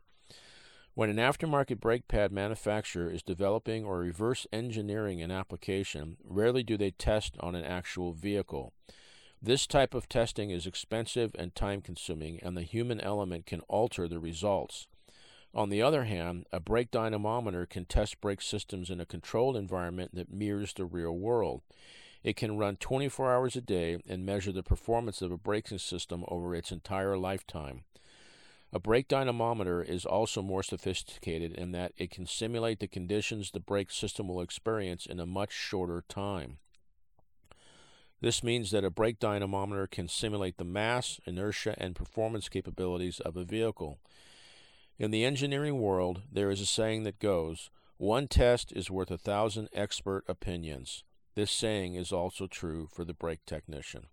When 0.94 1.10
an 1.10 1.18
aftermarket 1.18 1.80
brake 1.80 2.08
pad 2.08 2.32
manufacturer 2.32 3.10
is 3.10 3.24
developing 3.24 3.84
or 3.84 3.98
reverse 3.98 4.46
engineering 4.54 5.24
an 5.24 5.32
application, 5.32 6.18
rarely 6.24 6.62
do 6.62 6.78
they 6.78 6.92
test 6.92 7.34
on 7.40 7.56
an 7.56 7.66
actual 7.66 8.14
vehicle. 8.14 8.74
This 9.42 9.68
type 9.68 9.94
of 9.94 10.10
testing 10.10 10.50
is 10.50 10.66
expensive 10.66 11.36
and 11.38 11.54
time 11.54 11.82
consuming, 11.82 12.40
and 12.42 12.58
the 12.58 12.64
human 12.64 13.00
element 13.00 13.46
can 13.46 13.62
alter 13.68 14.08
the 14.08 14.20
results. 14.20 14.88
On 15.54 15.70
the 15.70 15.82
other 15.82 16.06
hand, 16.06 16.46
a 16.52 16.60
brake 16.60 16.90
dynamometer 16.90 17.66
can 17.68 17.86
test 17.86 18.20
brake 18.20 18.42
systems 18.42 18.90
in 18.90 19.00
a 19.00 19.06
controlled 19.06 19.56
environment 19.56 20.16
that 20.16 20.34
mirrors 20.34 20.74
the 20.74 20.86
real 20.86 21.16
world. 21.16 21.62
It 22.24 22.36
can 22.36 22.58
run 22.58 22.78
24 22.78 23.32
hours 23.32 23.56
a 23.56 23.62
day 23.62 24.00
and 24.10 24.26
measure 24.26 24.52
the 24.52 24.64
performance 24.64 25.22
of 25.22 25.32
a 25.32 25.38
braking 25.38 25.80
system 25.80 26.26
over 26.28 26.56
its 26.56 26.72
entire 26.72 27.16
lifetime. 27.16 27.84
A 28.74 28.80
brake 28.80 29.08
dynamometer 29.08 29.82
is 29.82 30.06
also 30.06 30.42
more 30.42 30.64
sophisticated 30.64 31.54
in 31.54 31.72
that 31.72 31.94
it 31.96 32.10
can 32.10 32.26
simulate 32.26 32.80
the 32.80 32.88
conditions 32.88 33.52
the 33.52 33.60
brake 33.60 33.92
system 33.92 34.28
will 34.28 34.42
experience 34.42 35.06
in 35.06 35.20
a 35.20 35.26
much 35.26 35.54
shorter 35.54 36.04
time. 36.10 36.58
This 38.20 38.44
means 38.44 38.72
that 38.72 38.84
a 38.84 38.90
brake 38.90 39.20
dynamometer 39.20 39.88
can 39.88 40.08
simulate 40.08 40.58
the 40.58 40.64
mass, 40.64 41.20
inertia, 41.26 41.76
and 41.78 41.96
performance 41.96 42.50
capabilities 42.50 43.20
of 43.20 43.38
a 43.38 43.44
vehicle. 43.44 44.00
In 44.98 45.12
the 45.12 45.24
engineering 45.24 45.80
world, 45.80 46.24
there 46.32 46.50
is 46.50 46.60
a 46.60 46.66
saying 46.66 47.04
that 47.04 47.20
goes, 47.20 47.70
one 47.98 48.28
test 48.28 48.72
is 48.72 48.90
worth 48.90 49.12
a 49.12 49.18
thousand 49.18 49.70
expert 49.74 50.24
opinions. 50.28 51.04
This 51.36 51.52
saying 51.52 51.96
is 51.96 52.12
also 52.12 52.48
true 52.48 52.88
for 52.92 53.04
the 53.04 53.14
brake 53.14 53.46
technician. 53.46 54.08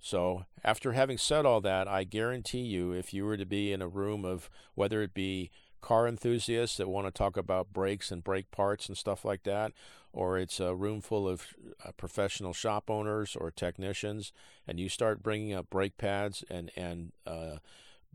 So, 0.00 0.46
after 0.64 0.92
having 0.92 1.18
said 1.18 1.46
all 1.46 1.60
that, 1.60 1.86
I 1.86 2.04
guarantee 2.04 2.62
you, 2.62 2.92
if 2.92 3.14
you 3.14 3.24
were 3.24 3.36
to 3.36 3.46
be 3.46 3.72
in 3.72 3.80
a 3.80 3.88
room 3.88 4.24
of 4.24 4.50
whether 4.74 5.02
it 5.02 5.14
be 5.14 5.50
car 5.80 6.08
enthusiasts 6.08 6.76
that 6.78 6.88
want 6.88 7.06
to 7.06 7.10
talk 7.10 7.36
about 7.36 7.72
brakes 7.72 8.10
and 8.10 8.24
brake 8.24 8.50
parts 8.50 8.88
and 8.88 8.96
stuff 8.96 9.24
like 9.24 9.42
that, 9.44 9.72
or 10.12 10.38
it's 10.38 10.60
a 10.60 10.74
room 10.74 11.00
full 11.00 11.28
of 11.28 11.46
uh, 11.84 11.92
professional 11.96 12.52
shop 12.52 12.90
owners 12.90 13.36
or 13.36 13.50
technicians, 13.50 14.32
and 14.66 14.78
you 14.78 14.88
start 14.88 15.22
bringing 15.22 15.52
up 15.52 15.70
brake 15.70 15.96
pads 15.96 16.44
and 16.50 16.70
and 16.76 17.12
uh, 17.26 17.56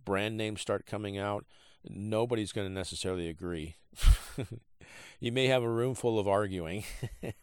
brand 0.05 0.37
names 0.37 0.61
start 0.61 0.85
coming 0.85 1.17
out, 1.17 1.45
nobody's 1.89 2.51
going 2.51 2.67
to 2.67 2.73
necessarily 2.73 3.27
agree. 3.27 3.75
you 5.19 5.31
may 5.31 5.47
have 5.47 5.63
a 5.63 5.69
room 5.69 5.95
full 5.95 6.19
of 6.19 6.27
arguing. 6.27 6.83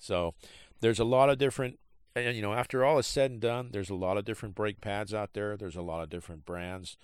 so, 0.00 0.34
there's 0.80 0.98
a 0.98 1.04
lot 1.04 1.30
of 1.30 1.38
different 1.38 1.78
and 2.14 2.34
you 2.34 2.42
know, 2.42 2.54
after 2.54 2.84
all 2.84 2.98
is 2.98 3.06
said 3.06 3.30
and 3.30 3.40
done, 3.40 3.70
there's 3.72 3.90
a 3.90 3.94
lot 3.94 4.16
of 4.16 4.24
different 4.24 4.54
brake 4.54 4.80
pads 4.80 5.14
out 5.14 5.32
there. 5.32 5.56
There's 5.56 5.76
a 5.76 5.82
lot 5.82 6.02
of 6.02 6.10
different 6.10 6.44
brands. 6.44 6.96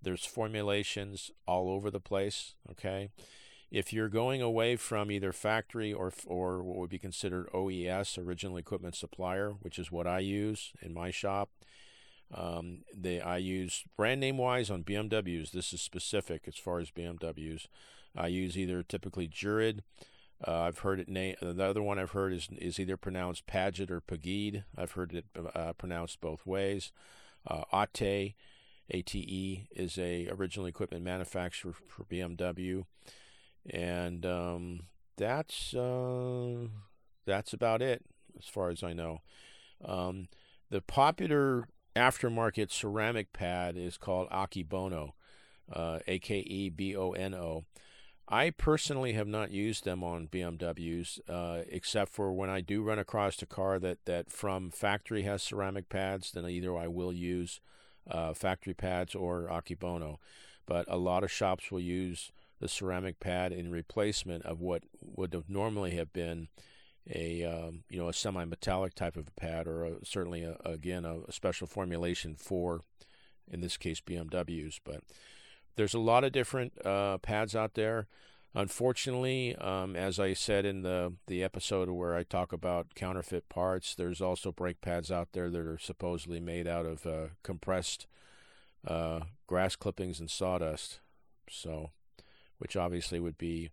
There's 0.00 0.24
formulations 0.24 1.30
all 1.46 1.70
over 1.70 1.90
the 1.90 2.00
place. 2.00 2.54
Okay, 2.70 3.10
if 3.72 3.92
you're 3.92 4.08
going 4.08 4.40
away 4.40 4.76
from 4.76 5.10
either 5.10 5.32
factory 5.32 5.92
or 5.92 6.12
or 6.26 6.62
what 6.62 6.76
would 6.76 6.90
be 6.90 6.98
considered 6.98 7.48
OES, 7.52 8.18
original 8.18 8.56
equipment 8.56 8.94
supplier, 8.94 9.50
which 9.50 9.78
is 9.78 9.90
what 9.90 10.06
I 10.06 10.20
use 10.20 10.72
in 10.80 10.94
my 10.94 11.10
shop. 11.10 11.50
Um, 12.32 12.82
they 12.96 13.20
I 13.20 13.38
use 13.38 13.84
brand 13.96 14.20
name 14.20 14.38
wise 14.38 14.70
on 14.70 14.84
BMWs. 14.84 15.50
This 15.50 15.72
is 15.72 15.80
specific 15.80 16.42
as 16.46 16.56
far 16.56 16.78
as 16.78 16.90
BMWs. 16.90 17.66
I 18.14 18.28
use 18.28 18.56
either 18.56 18.82
typically 18.82 19.26
Jurid 19.26 19.82
uh, 20.46 20.62
I've 20.62 20.78
heard 20.80 20.98
it 20.98 21.08
name. 21.08 21.36
The 21.40 21.64
other 21.64 21.82
one 21.82 21.98
I've 21.98 22.10
heard 22.10 22.32
is 22.32 22.48
is 22.58 22.80
either 22.80 22.96
pronounced 22.96 23.46
Paget 23.46 23.90
or 23.90 24.00
Pagide. 24.00 24.64
I've 24.76 24.92
heard 24.92 25.14
it 25.14 25.26
uh, 25.54 25.72
pronounced 25.74 26.20
both 26.20 26.46
ways. 26.46 26.90
Uh, 27.46 27.62
Ate, 27.72 28.34
ATE, 28.90 29.66
is 29.70 29.98
a 29.98 30.28
original 30.28 30.66
equipment 30.66 31.04
manufacturer 31.04 31.74
for 31.86 32.04
BMW, 32.04 32.84
and 33.68 34.24
um, 34.26 34.80
that's 35.16 35.74
uh, 35.74 36.66
that's 37.26 37.52
about 37.52 37.82
it 37.82 38.02
as 38.38 38.46
far 38.46 38.70
as 38.70 38.82
I 38.82 38.92
know. 38.92 39.20
Um, 39.84 40.28
the 40.70 40.80
popular 40.80 41.68
aftermarket 41.94 42.70
ceramic 42.70 43.32
pad 43.32 43.76
is 43.76 43.98
called 43.98 44.30
Akebono, 44.30 45.12
uh, 45.72 45.98
A 46.06 46.18
K 46.18 46.38
E 46.38 46.70
B 46.70 46.96
O 46.96 47.12
N 47.12 47.34
O. 47.34 47.64
I 48.28 48.50
personally 48.50 49.12
have 49.12 49.26
not 49.26 49.50
used 49.50 49.84
them 49.84 50.02
on 50.02 50.28
BMWs, 50.28 51.20
uh, 51.28 51.64
except 51.68 52.12
for 52.12 52.32
when 52.32 52.48
I 52.48 52.60
do 52.60 52.82
run 52.82 52.98
across 52.98 53.42
a 53.42 53.46
car 53.46 53.78
that, 53.80 53.98
that 54.06 54.30
from 54.30 54.70
factory 54.70 55.22
has 55.22 55.42
ceramic 55.42 55.88
pads, 55.88 56.32
then 56.32 56.48
either 56.48 56.74
I 56.74 56.86
will 56.86 57.12
use 57.12 57.60
uh, 58.10 58.32
factory 58.32 58.74
pads 58.74 59.14
or 59.14 59.48
Akebono. 59.50 60.16
But 60.64 60.86
a 60.88 60.96
lot 60.96 61.24
of 61.24 61.30
shops 61.30 61.70
will 61.70 61.80
use 61.80 62.30
the 62.62 62.68
ceramic 62.68 63.18
pad 63.18 63.52
in 63.52 63.72
replacement 63.72 64.46
of 64.46 64.60
what 64.60 64.84
would 65.00 65.34
have 65.34 65.50
normally 65.50 65.96
have 65.96 66.12
been 66.12 66.46
a 67.12 67.42
um, 67.42 67.82
you 67.90 67.98
know 67.98 68.08
a 68.08 68.12
semi-metallic 68.12 68.94
type 68.94 69.16
of 69.16 69.26
a 69.26 69.32
pad 69.32 69.66
or 69.66 69.84
a, 69.84 70.04
certainly 70.04 70.44
a, 70.44 70.56
again 70.64 71.04
a, 71.04 71.22
a 71.26 71.32
special 71.32 71.66
formulation 71.66 72.36
for 72.36 72.82
in 73.50 73.60
this 73.60 73.76
case 73.76 74.00
BMWs. 74.00 74.78
But 74.84 75.00
there's 75.74 75.92
a 75.92 75.98
lot 75.98 76.22
of 76.22 76.30
different 76.30 76.86
uh, 76.86 77.18
pads 77.18 77.56
out 77.56 77.74
there. 77.74 78.06
Unfortunately, 78.54 79.56
um, 79.56 79.96
as 79.96 80.20
I 80.20 80.32
said 80.32 80.64
in 80.64 80.82
the 80.82 81.14
the 81.26 81.42
episode 81.42 81.90
where 81.90 82.14
I 82.14 82.22
talk 82.22 82.52
about 82.52 82.94
counterfeit 82.94 83.48
parts, 83.48 83.96
there's 83.96 84.20
also 84.20 84.52
brake 84.52 84.80
pads 84.80 85.10
out 85.10 85.30
there 85.32 85.50
that 85.50 85.66
are 85.66 85.78
supposedly 85.78 86.38
made 86.38 86.68
out 86.68 86.86
of 86.86 87.06
uh, 87.06 87.26
compressed 87.42 88.06
uh, 88.86 89.22
grass 89.48 89.74
clippings 89.74 90.20
and 90.20 90.30
sawdust. 90.30 91.00
So, 91.50 91.90
which 92.62 92.76
obviously 92.76 93.18
would 93.18 93.36
be 93.36 93.70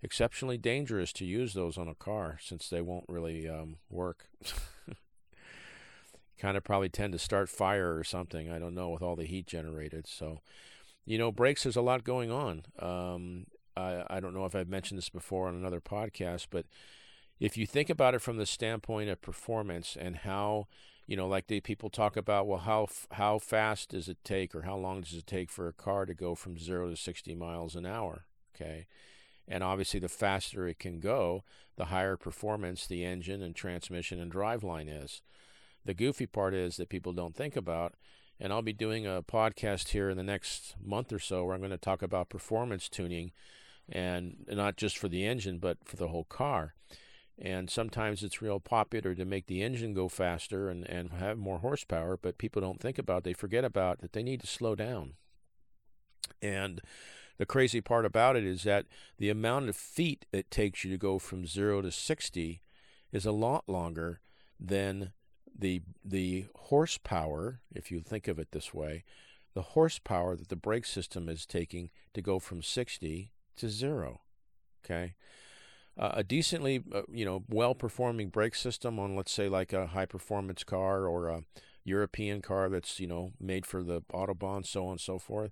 exceptionally 0.00 0.56
dangerous 0.56 1.12
to 1.12 1.24
use 1.24 1.54
those 1.54 1.76
on 1.76 1.88
a 1.88 1.94
car 1.94 2.38
since 2.40 2.68
they 2.68 2.80
won't 2.80 3.04
really 3.08 3.48
um, 3.48 3.78
work. 3.90 4.28
kind 6.38 6.56
of 6.56 6.62
probably 6.62 6.88
tend 6.88 7.12
to 7.12 7.18
start 7.18 7.48
fire 7.48 7.96
or 7.96 8.04
something. 8.04 8.48
I 8.48 8.60
don't 8.60 8.76
know 8.76 8.90
with 8.90 9.02
all 9.02 9.16
the 9.16 9.24
heat 9.24 9.48
generated. 9.48 10.06
So 10.06 10.38
you 11.04 11.18
know, 11.18 11.32
brakes, 11.32 11.64
there's 11.64 11.74
a 11.74 11.82
lot 11.82 12.04
going 12.04 12.30
on. 12.30 12.62
Um, 12.78 13.46
I, 13.74 14.04
I 14.08 14.20
don't 14.20 14.34
know 14.34 14.44
if 14.44 14.54
I've 14.54 14.68
mentioned 14.68 14.98
this 14.98 15.08
before 15.08 15.48
on 15.48 15.54
another 15.54 15.80
podcast, 15.80 16.46
but 16.48 16.66
if 17.40 17.56
you 17.56 17.66
think 17.66 17.90
about 17.90 18.14
it 18.14 18.20
from 18.20 18.36
the 18.36 18.46
standpoint 18.46 19.10
of 19.10 19.20
performance 19.20 19.96
and 19.98 20.16
how, 20.16 20.68
you 21.08 21.16
know, 21.16 21.26
like 21.26 21.48
the 21.48 21.60
people 21.60 21.90
talk 21.90 22.16
about, 22.16 22.46
well, 22.46 22.60
how 22.60 22.88
how 23.12 23.38
fast 23.40 23.88
does 23.88 24.08
it 24.08 24.18
take, 24.22 24.54
or 24.54 24.62
how 24.62 24.76
long 24.76 25.00
does 25.00 25.14
it 25.14 25.26
take 25.26 25.50
for 25.50 25.66
a 25.66 25.72
car 25.72 26.04
to 26.04 26.12
go 26.12 26.34
from 26.34 26.58
zero 26.58 26.90
to 26.90 26.96
sixty 26.96 27.34
miles 27.34 27.74
an 27.74 27.86
hour? 27.86 28.26
Okay, 28.60 28.86
and 29.46 29.62
obviously, 29.62 30.00
the 30.00 30.08
faster 30.08 30.66
it 30.66 30.78
can 30.78 31.00
go, 31.00 31.44
the 31.76 31.86
higher 31.86 32.16
performance 32.16 32.86
the 32.86 33.04
engine 33.04 33.42
and 33.42 33.54
transmission 33.54 34.20
and 34.20 34.32
driveline 34.32 34.88
is. 34.88 35.22
The 35.84 35.94
goofy 35.94 36.26
part 36.26 36.54
is 36.54 36.76
that 36.76 36.88
people 36.88 37.12
don't 37.12 37.36
think 37.36 37.56
about 37.56 37.94
and 38.40 38.52
I'll 38.52 38.62
be 38.62 38.72
doing 38.72 39.06
a 39.06 39.22
podcast 39.22 39.88
here 39.88 40.10
in 40.10 40.16
the 40.16 40.22
next 40.22 40.76
month 40.84 41.12
or 41.12 41.18
so 41.18 41.44
where 41.44 41.54
I'm 41.54 41.60
going 41.60 41.70
to 41.70 41.76
talk 41.76 42.02
about 42.02 42.28
performance 42.28 42.88
tuning 42.88 43.32
and 43.88 44.44
not 44.48 44.76
just 44.76 44.96
for 44.96 45.08
the 45.08 45.26
engine 45.26 45.58
but 45.58 45.78
for 45.84 45.96
the 45.96 46.08
whole 46.08 46.24
car. 46.24 46.74
And 47.40 47.70
sometimes 47.70 48.22
it's 48.22 48.42
real 48.42 48.58
popular 48.58 49.14
to 49.14 49.24
make 49.24 49.46
the 49.46 49.62
engine 49.62 49.94
go 49.94 50.08
faster 50.08 50.68
and, 50.68 50.84
and 50.88 51.12
have 51.12 51.38
more 51.38 51.58
horsepower, 51.58 52.16
but 52.20 52.36
people 52.36 52.60
don't 52.60 52.80
think 52.80 52.98
about, 52.98 53.22
they 53.22 53.32
forget 53.32 53.64
about 53.64 54.00
that 54.00 54.12
they 54.12 54.24
need 54.24 54.40
to 54.40 54.46
slow 54.48 54.74
down. 54.74 55.14
And 56.42 56.80
the 57.38 57.46
crazy 57.46 57.80
part 57.80 58.04
about 58.04 58.36
it 58.36 58.44
is 58.44 58.64
that 58.64 58.86
the 59.18 59.30
amount 59.30 59.68
of 59.68 59.76
feet 59.76 60.26
it 60.32 60.50
takes 60.50 60.84
you 60.84 60.90
to 60.90 60.98
go 60.98 61.18
from 61.18 61.46
0 61.46 61.82
to 61.82 61.90
60 61.90 62.60
is 63.12 63.24
a 63.24 63.32
lot 63.32 63.68
longer 63.68 64.20
than 64.60 65.12
the 65.58 65.82
the 66.04 66.46
horsepower, 66.54 67.60
if 67.74 67.90
you 67.90 68.00
think 68.00 68.28
of 68.28 68.38
it 68.38 68.52
this 68.52 68.72
way, 68.72 69.04
the 69.54 69.62
horsepower 69.62 70.36
that 70.36 70.48
the 70.48 70.56
brake 70.56 70.86
system 70.86 71.28
is 71.28 71.46
taking 71.46 71.90
to 72.14 72.22
go 72.22 72.38
from 72.38 72.62
60 72.62 73.32
to 73.56 73.68
zero. 73.68 74.20
Okay, 74.84 75.14
uh, 75.98 76.12
a 76.14 76.22
decently 76.22 76.84
uh, 76.94 77.02
you 77.10 77.24
know 77.24 77.44
well 77.48 77.74
performing 77.74 78.28
brake 78.28 78.54
system 78.54 78.98
on 78.98 79.16
let's 79.16 79.32
say 79.32 79.48
like 79.48 79.72
a 79.72 79.88
high 79.88 80.06
performance 80.06 80.62
car 80.62 81.06
or 81.06 81.28
a 81.28 81.42
European 81.84 82.40
car 82.40 82.68
that's 82.68 83.00
you 83.00 83.06
know 83.06 83.32
made 83.40 83.66
for 83.66 83.82
the 83.82 84.02
autobahn, 84.12 84.64
so 84.64 84.86
on 84.86 84.92
and 84.92 85.00
so 85.00 85.18
forth. 85.18 85.50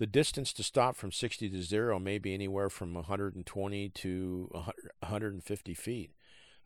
The 0.00 0.06
distance 0.06 0.54
to 0.54 0.62
stop 0.62 0.96
from 0.96 1.12
60 1.12 1.50
to 1.50 1.62
zero 1.62 1.98
may 1.98 2.16
be 2.16 2.32
anywhere 2.32 2.70
from 2.70 2.94
120 2.94 3.88
to 3.90 4.48
150 4.50 5.74
feet. 5.74 6.12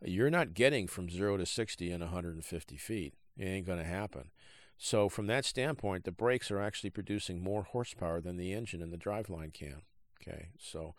You're 0.01 0.29
not 0.29 0.53
getting 0.53 0.87
from 0.87 1.09
zero 1.09 1.35
to 1.35 1.45
60 1.45 1.91
in 1.91 1.99
150 1.99 2.77
feet. 2.77 3.13
It 3.37 3.43
ain't 3.43 3.67
going 3.67 3.79
to 3.79 3.83
happen. 3.83 4.29
So, 4.77 5.09
from 5.09 5.27
that 5.27 5.43
standpoint, 5.43 6.05
the 6.05 6.13
brakes 6.13 6.49
are 6.49 6.61
actually 6.61 6.91
producing 6.91 7.43
more 7.43 7.63
horsepower 7.63 8.21
than 8.21 8.37
the 8.37 8.53
engine 8.53 8.81
and 8.81 8.93
the 8.93 8.97
driveline 8.97 9.53
can. 9.53 9.81
Okay, 10.21 10.51
so 10.57 10.95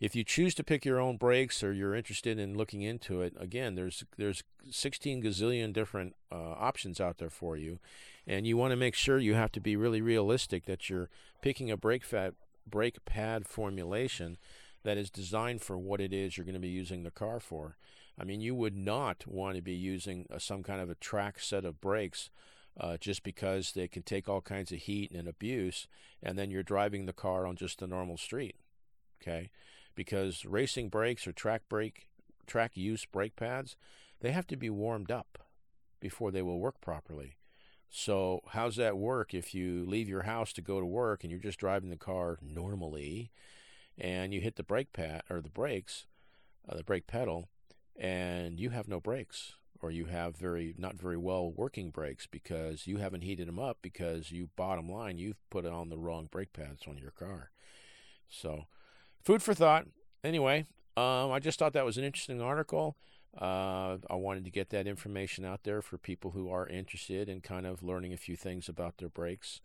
if 0.00 0.14
you 0.14 0.22
choose 0.22 0.54
to 0.54 0.64
pick 0.64 0.84
your 0.84 1.00
own 1.00 1.16
brakes 1.16 1.62
or 1.62 1.72
you're 1.72 1.94
interested 1.94 2.38
in 2.38 2.56
looking 2.56 2.82
into 2.82 3.20
it, 3.20 3.34
again, 3.38 3.74
there's 3.74 4.04
there's 4.16 4.42
16 4.70 5.22
gazillion 5.22 5.72
different 5.72 6.14
uh, 6.30 6.52
options 6.52 7.00
out 7.00 7.18
there 7.18 7.30
for 7.30 7.56
you, 7.56 7.78
and 8.26 8.46
you 8.46 8.56
want 8.56 8.70
to 8.70 8.76
make 8.76 8.94
sure 8.94 9.18
you 9.18 9.34
have 9.34 9.52
to 9.52 9.60
be 9.60 9.76
really 9.76 10.00
realistic 10.00 10.66
that 10.66 10.88
you're 10.88 11.08
picking 11.42 11.70
a 11.70 11.76
brake 11.76 12.04
fat 12.04 12.34
brake 12.66 13.04
pad 13.04 13.46
formulation 13.46 14.36
that 14.84 14.98
is 14.98 15.10
designed 15.10 15.62
for 15.62 15.76
what 15.76 16.00
it 16.00 16.12
is 16.12 16.36
you're 16.36 16.44
going 16.44 16.54
to 16.54 16.60
be 16.60 16.68
using 16.68 17.02
the 17.02 17.10
car 17.10 17.40
for. 17.40 17.76
I 18.20 18.24
mean, 18.24 18.40
you 18.40 18.54
would 18.54 18.76
not 18.76 19.24
want 19.26 19.56
to 19.56 19.62
be 19.62 19.74
using 19.74 20.26
uh, 20.32 20.38
some 20.38 20.62
kind 20.62 20.80
of 20.80 20.90
a 20.90 20.96
track 20.96 21.40
set 21.40 21.64
of 21.64 21.80
brakes 21.80 22.30
uh, 22.78 22.96
just 22.96 23.22
because 23.22 23.72
they 23.72 23.88
can 23.88 24.02
take 24.02 24.28
all 24.28 24.40
kinds 24.40 24.70
of 24.70 24.78
heat 24.78 25.10
and 25.10 25.26
abuse, 25.26 25.88
and 26.22 26.38
then 26.38 26.50
you're 26.50 26.62
driving 26.62 27.06
the 27.06 27.12
car 27.12 27.46
on 27.46 27.56
just 27.56 27.82
a 27.82 27.86
normal 27.86 28.16
street. 28.16 28.56
Okay, 29.20 29.50
because 29.98 30.44
racing 30.44 30.88
brakes 30.88 31.26
or 31.26 31.32
track 31.32 31.62
brake, 31.68 32.06
track 32.46 32.76
use 32.76 33.04
brake 33.04 33.34
pads, 33.34 33.74
they 34.20 34.30
have 34.30 34.46
to 34.46 34.56
be 34.56 34.70
warmed 34.70 35.10
up 35.10 35.38
before 35.98 36.30
they 36.30 36.40
will 36.40 36.60
work 36.60 36.80
properly. 36.80 37.34
So, 37.90 38.42
how's 38.50 38.76
that 38.76 38.96
work 38.96 39.34
if 39.34 39.56
you 39.56 39.84
leave 39.84 40.08
your 40.08 40.22
house 40.22 40.52
to 40.52 40.62
go 40.62 40.78
to 40.78 40.86
work 40.86 41.24
and 41.24 41.32
you're 41.32 41.40
just 41.40 41.58
driving 41.58 41.90
the 41.90 41.96
car 41.96 42.38
normally 42.40 43.32
and 43.98 44.32
you 44.32 44.40
hit 44.40 44.54
the 44.54 44.62
brake 44.62 44.92
pad 44.92 45.22
or 45.28 45.40
the 45.40 45.48
brakes, 45.48 46.06
uh, 46.68 46.76
the 46.76 46.84
brake 46.84 47.08
pedal, 47.08 47.48
and 47.98 48.60
you 48.60 48.70
have 48.70 48.86
no 48.86 49.00
brakes 49.00 49.54
or 49.82 49.90
you 49.90 50.04
have 50.04 50.36
very 50.36 50.76
not 50.78 50.94
very 50.94 51.16
well 51.16 51.50
working 51.50 51.90
brakes 51.90 52.28
because 52.28 52.86
you 52.86 52.98
haven't 52.98 53.22
heated 53.22 53.48
them 53.48 53.58
up 53.58 53.78
because 53.82 54.30
you 54.30 54.50
bottom 54.54 54.88
line 54.88 55.18
you've 55.18 55.50
put 55.50 55.66
on 55.66 55.88
the 55.88 55.98
wrong 55.98 56.28
brake 56.30 56.52
pads 56.52 56.82
on 56.86 56.98
your 56.98 57.10
car. 57.10 57.50
So, 58.28 58.66
food 59.28 59.42
for 59.42 59.52
thought. 59.52 59.84
Anyway, 60.24 60.64
um, 60.96 61.30
I 61.30 61.38
just 61.38 61.58
thought 61.58 61.74
that 61.74 61.84
was 61.84 61.98
an 61.98 62.04
interesting 62.04 62.40
article. 62.40 62.96
Uh, 63.38 63.98
I 64.08 64.14
wanted 64.14 64.46
to 64.46 64.50
get 64.50 64.70
that 64.70 64.86
information 64.86 65.44
out 65.44 65.64
there 65.64 65.82
for 65.82 65.98
people 65.98 66.30
who 66.30 66.48
are 66.48 66.66
interested 66.66 67.28
in 67.28 67.42
kind 67.42 67.66
of 67.66 67.82
learning 67.82 68.14
a 68.14 68.16
few 68.16 68.36
things 68.36 68.70
about 68.70 68.96
their 68.96 69.10
brakes. 69.10 69.60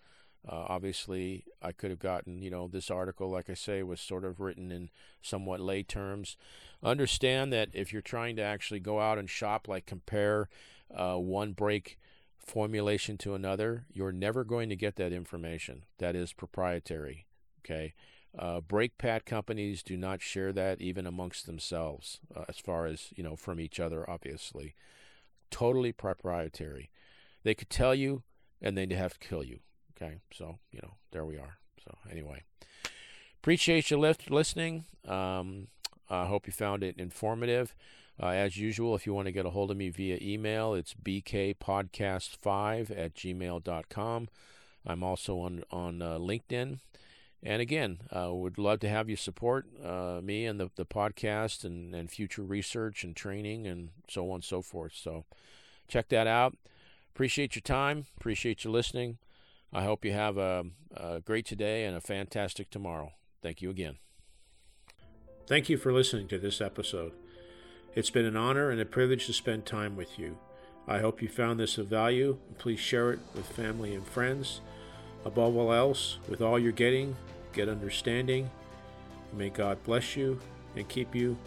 Uh, 0.46 0.65
obviously, 0.67 1.46
I 1.62 1.72
could 1.72 1.91
have 1.91 2.00
gotten, 2.00 2.41
you 2.41 2.50
know, 2.50 2.67
this 2.67 2.91
article, 2.91 3.29
like 3.29 3.50
I 3.50 3.53
say, 3.53 3.84
was 3.84 4.01
sort 4.01 4.25
of 4.25 4.41
written 4.41 4.70
in 4.70 4.89
somewhat 5.22 5.62
lay 5.62 5.82
terms. 5.82 6.36
Understand 6.84 7.53
that 7.53 7.70
if 7.72 7.93
you're 7.93 8.01
trying 8.01 8.36
to 8.36 8.41
actually 8.41 8.82
go 8.82 9.00
out 9.00 9.17
and 9.17 9.29
shop, 9.29 9.70
like 9.70 9.86
compare 9.86 10.50
uh, 10.93 11.15
one 11.15 11.53
brake 11.53 11.98
formulation 12.38 13.17
to 13.20 13.34
another, 13.34 13.86
you're 13.93 14.12
never 14.12 14.43
going 14.43 14.67
to 14.67 14.75
get 14.75 14.98
that 14.98 15.13
information. 15.13 15.86
That 16.00 16.17
is 16.17 16.34
proprietary. 16.34 17.27
Okay. 17.62 17.93
Uh, 18.37 18.59
brake 18.61 18.97
pad 18.97 19.25
companies 19.25 19.83
do 19.83 19.95
not 19.95 20.21
share 20.21 20.51
that 20.51 20.81
even 20.81 21.05
amongst 21.05 21.45
themselves, 21.45 22.19
uh, 22.35 22.45
as 22.49 22.57
far 22.57 22.87
as 22.87 23.09
you 23.15 23.23
know 23.23 23.35
from 23.35 23.59
each 23.59 23.79
other. 23.79 24.09
Obviously, 24.09 24.73
totally 25.51 25.91
proprietary. 25.91 26.89
They 27.43 27.53
could 27.53 27.69
tell 27.69 27.93
you, 27.93 28.23
and 28.61 28.75
they'd 28.75 28.91
have 28.91 29.19
to 29.19 29.27
kill 29.27 29.43
you. 29.43 29.59
Okay, 29.95 30.21
so 30.31 30.57
you 30.71 30.79
know 30.81 30.95
there 31.11 31.25
we 31.25 31.37
are. 31.37 31.57
So 31.83 31.95
anyway, 32.09 32.41
appreciate 33.39 33.91
you 33.91 33.97
listening. 33.97 34.85
Um, 35.07 35.67
I 36.09 36.25
hope 36.25 36.47
you 36.47 36.53
found 36.53 36.83
it 36.83 36.97
informative. 36.97 37.75
Uh, 38.21 38.27
as 38.27 38.57
usual, 38.57 38.95
if 38.95 39.05
you 39.05 39.13
want 39.13 39.27
to 39.27 39.31
get 39.31 39.45
a 39.45 39.51
hold 39.51 39.71
of 39.71 39.77
me 39.77 39.89
via 39.89 40.17
email, 40.21 40.73
it's 40.73 40.93
bkpodcast5 40.93 42.91
at 42.97 43.15
gmail.com. 43.15 44.29
I'm 44.85 45.03
also 45.03 45.39
on 45.39 45.63
on 45.71 46.01
uh, 46.01 46.17
LinkedIn. 46.17 46.79
And 47.45 47.62
again, 47.62 48.00
uh, 48.15 48.33
would 48.33 48.57
love 48.57 48.79
to 48.79 48.89
have 48.89 49.09
you 49.09 49.17
support 49.17 49.65
uh, 49.83 50.21
me 50.23 50.45
and 50.45 50.59
the, 50.59 50.69
the 50.75 50.85
podcast 50.85 51.65
and, 51.65 51.93
and 51.93 52.09
future 52.09 52.41
research 52.41 53.03
and 53.03 53.15
training 53.15 53.67
and 53.67 53.89
so 54.09 54.29
on 54.29 54.35
and 54.35 54.43
so 54.43 54.62
forth. 54.62 54.93
So 54.95 55.25
check 55.88 56.07
that 56.09 56.25
out. 56.25 56.55
Appreciate 57.13 57.55
your 57.55 57.62
time. 57.62 58.05
Appreciate 58.17 58.63
you 58.63 58.71
listening. 58.71 59.17
I 59.73 59.83
hope 59.83 60.05
you 60.05 60.13
have 60.13 60.38
a, 60.38 60.65
a 60.95 61.19
great 61.19 61.45
today 61.45 61.83
and 61.85 61.97
a 61.97 62.01
fantastic 62.01 62.69
tomorrow. 62.69 63.12
Thank 63.41 63.62
you 63.62 63.69
again. 63.69 63.97
Thank 65.45 65.67
you 65.67 65.77
for 65.77 65.91
listening 65.91 66.29
to 66.29 66.39
this 66.39 66.62
episode. 66.62 67.12
It's 67.93 68.09
been 68.09 68.25
an 68.25 68.38
honor 68.38 68.69
and 68.69 68.79
a 68.79 68.85
privilege 68.85 69.25
to 69.25 69.33
spend 69.33 69.65
time 69.65 69.97
with 69.97 70.17
you. 70.17 70.38
I 70.88 71.00
hope 71.00 71.21
you 71.21 71.27
found 71.27 71.59
this 71.59 71.77
of 71.77 71.88
value. 71.88 72.38
Please 72.57 72.79
share 72.79 73.12
it 73.12 73.19
with 73.35 73.45
family 73.47 73.93
and 73.93 74.05
friends. 74.07 74.62
Above 75.25 75.55
all 75.55 75.73
else, 75.73 76.17
with 76.27 76.41
all 76.41 76.59
you're 76.59 76.71
getting, 76.71 77.15
get 77.53 77.69
understanding. 77.69 78.49
May 79.31 79.49
God 79.49 79.81
bless 79.83 80.15
you 80.15 80.39
and 80.75 80.87
keep 80.87 81.15
you, 81.15 81.37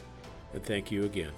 and 0.55 0.65
thank 0.65 0.91
you 0.91 1.05
again. 1.05 1.33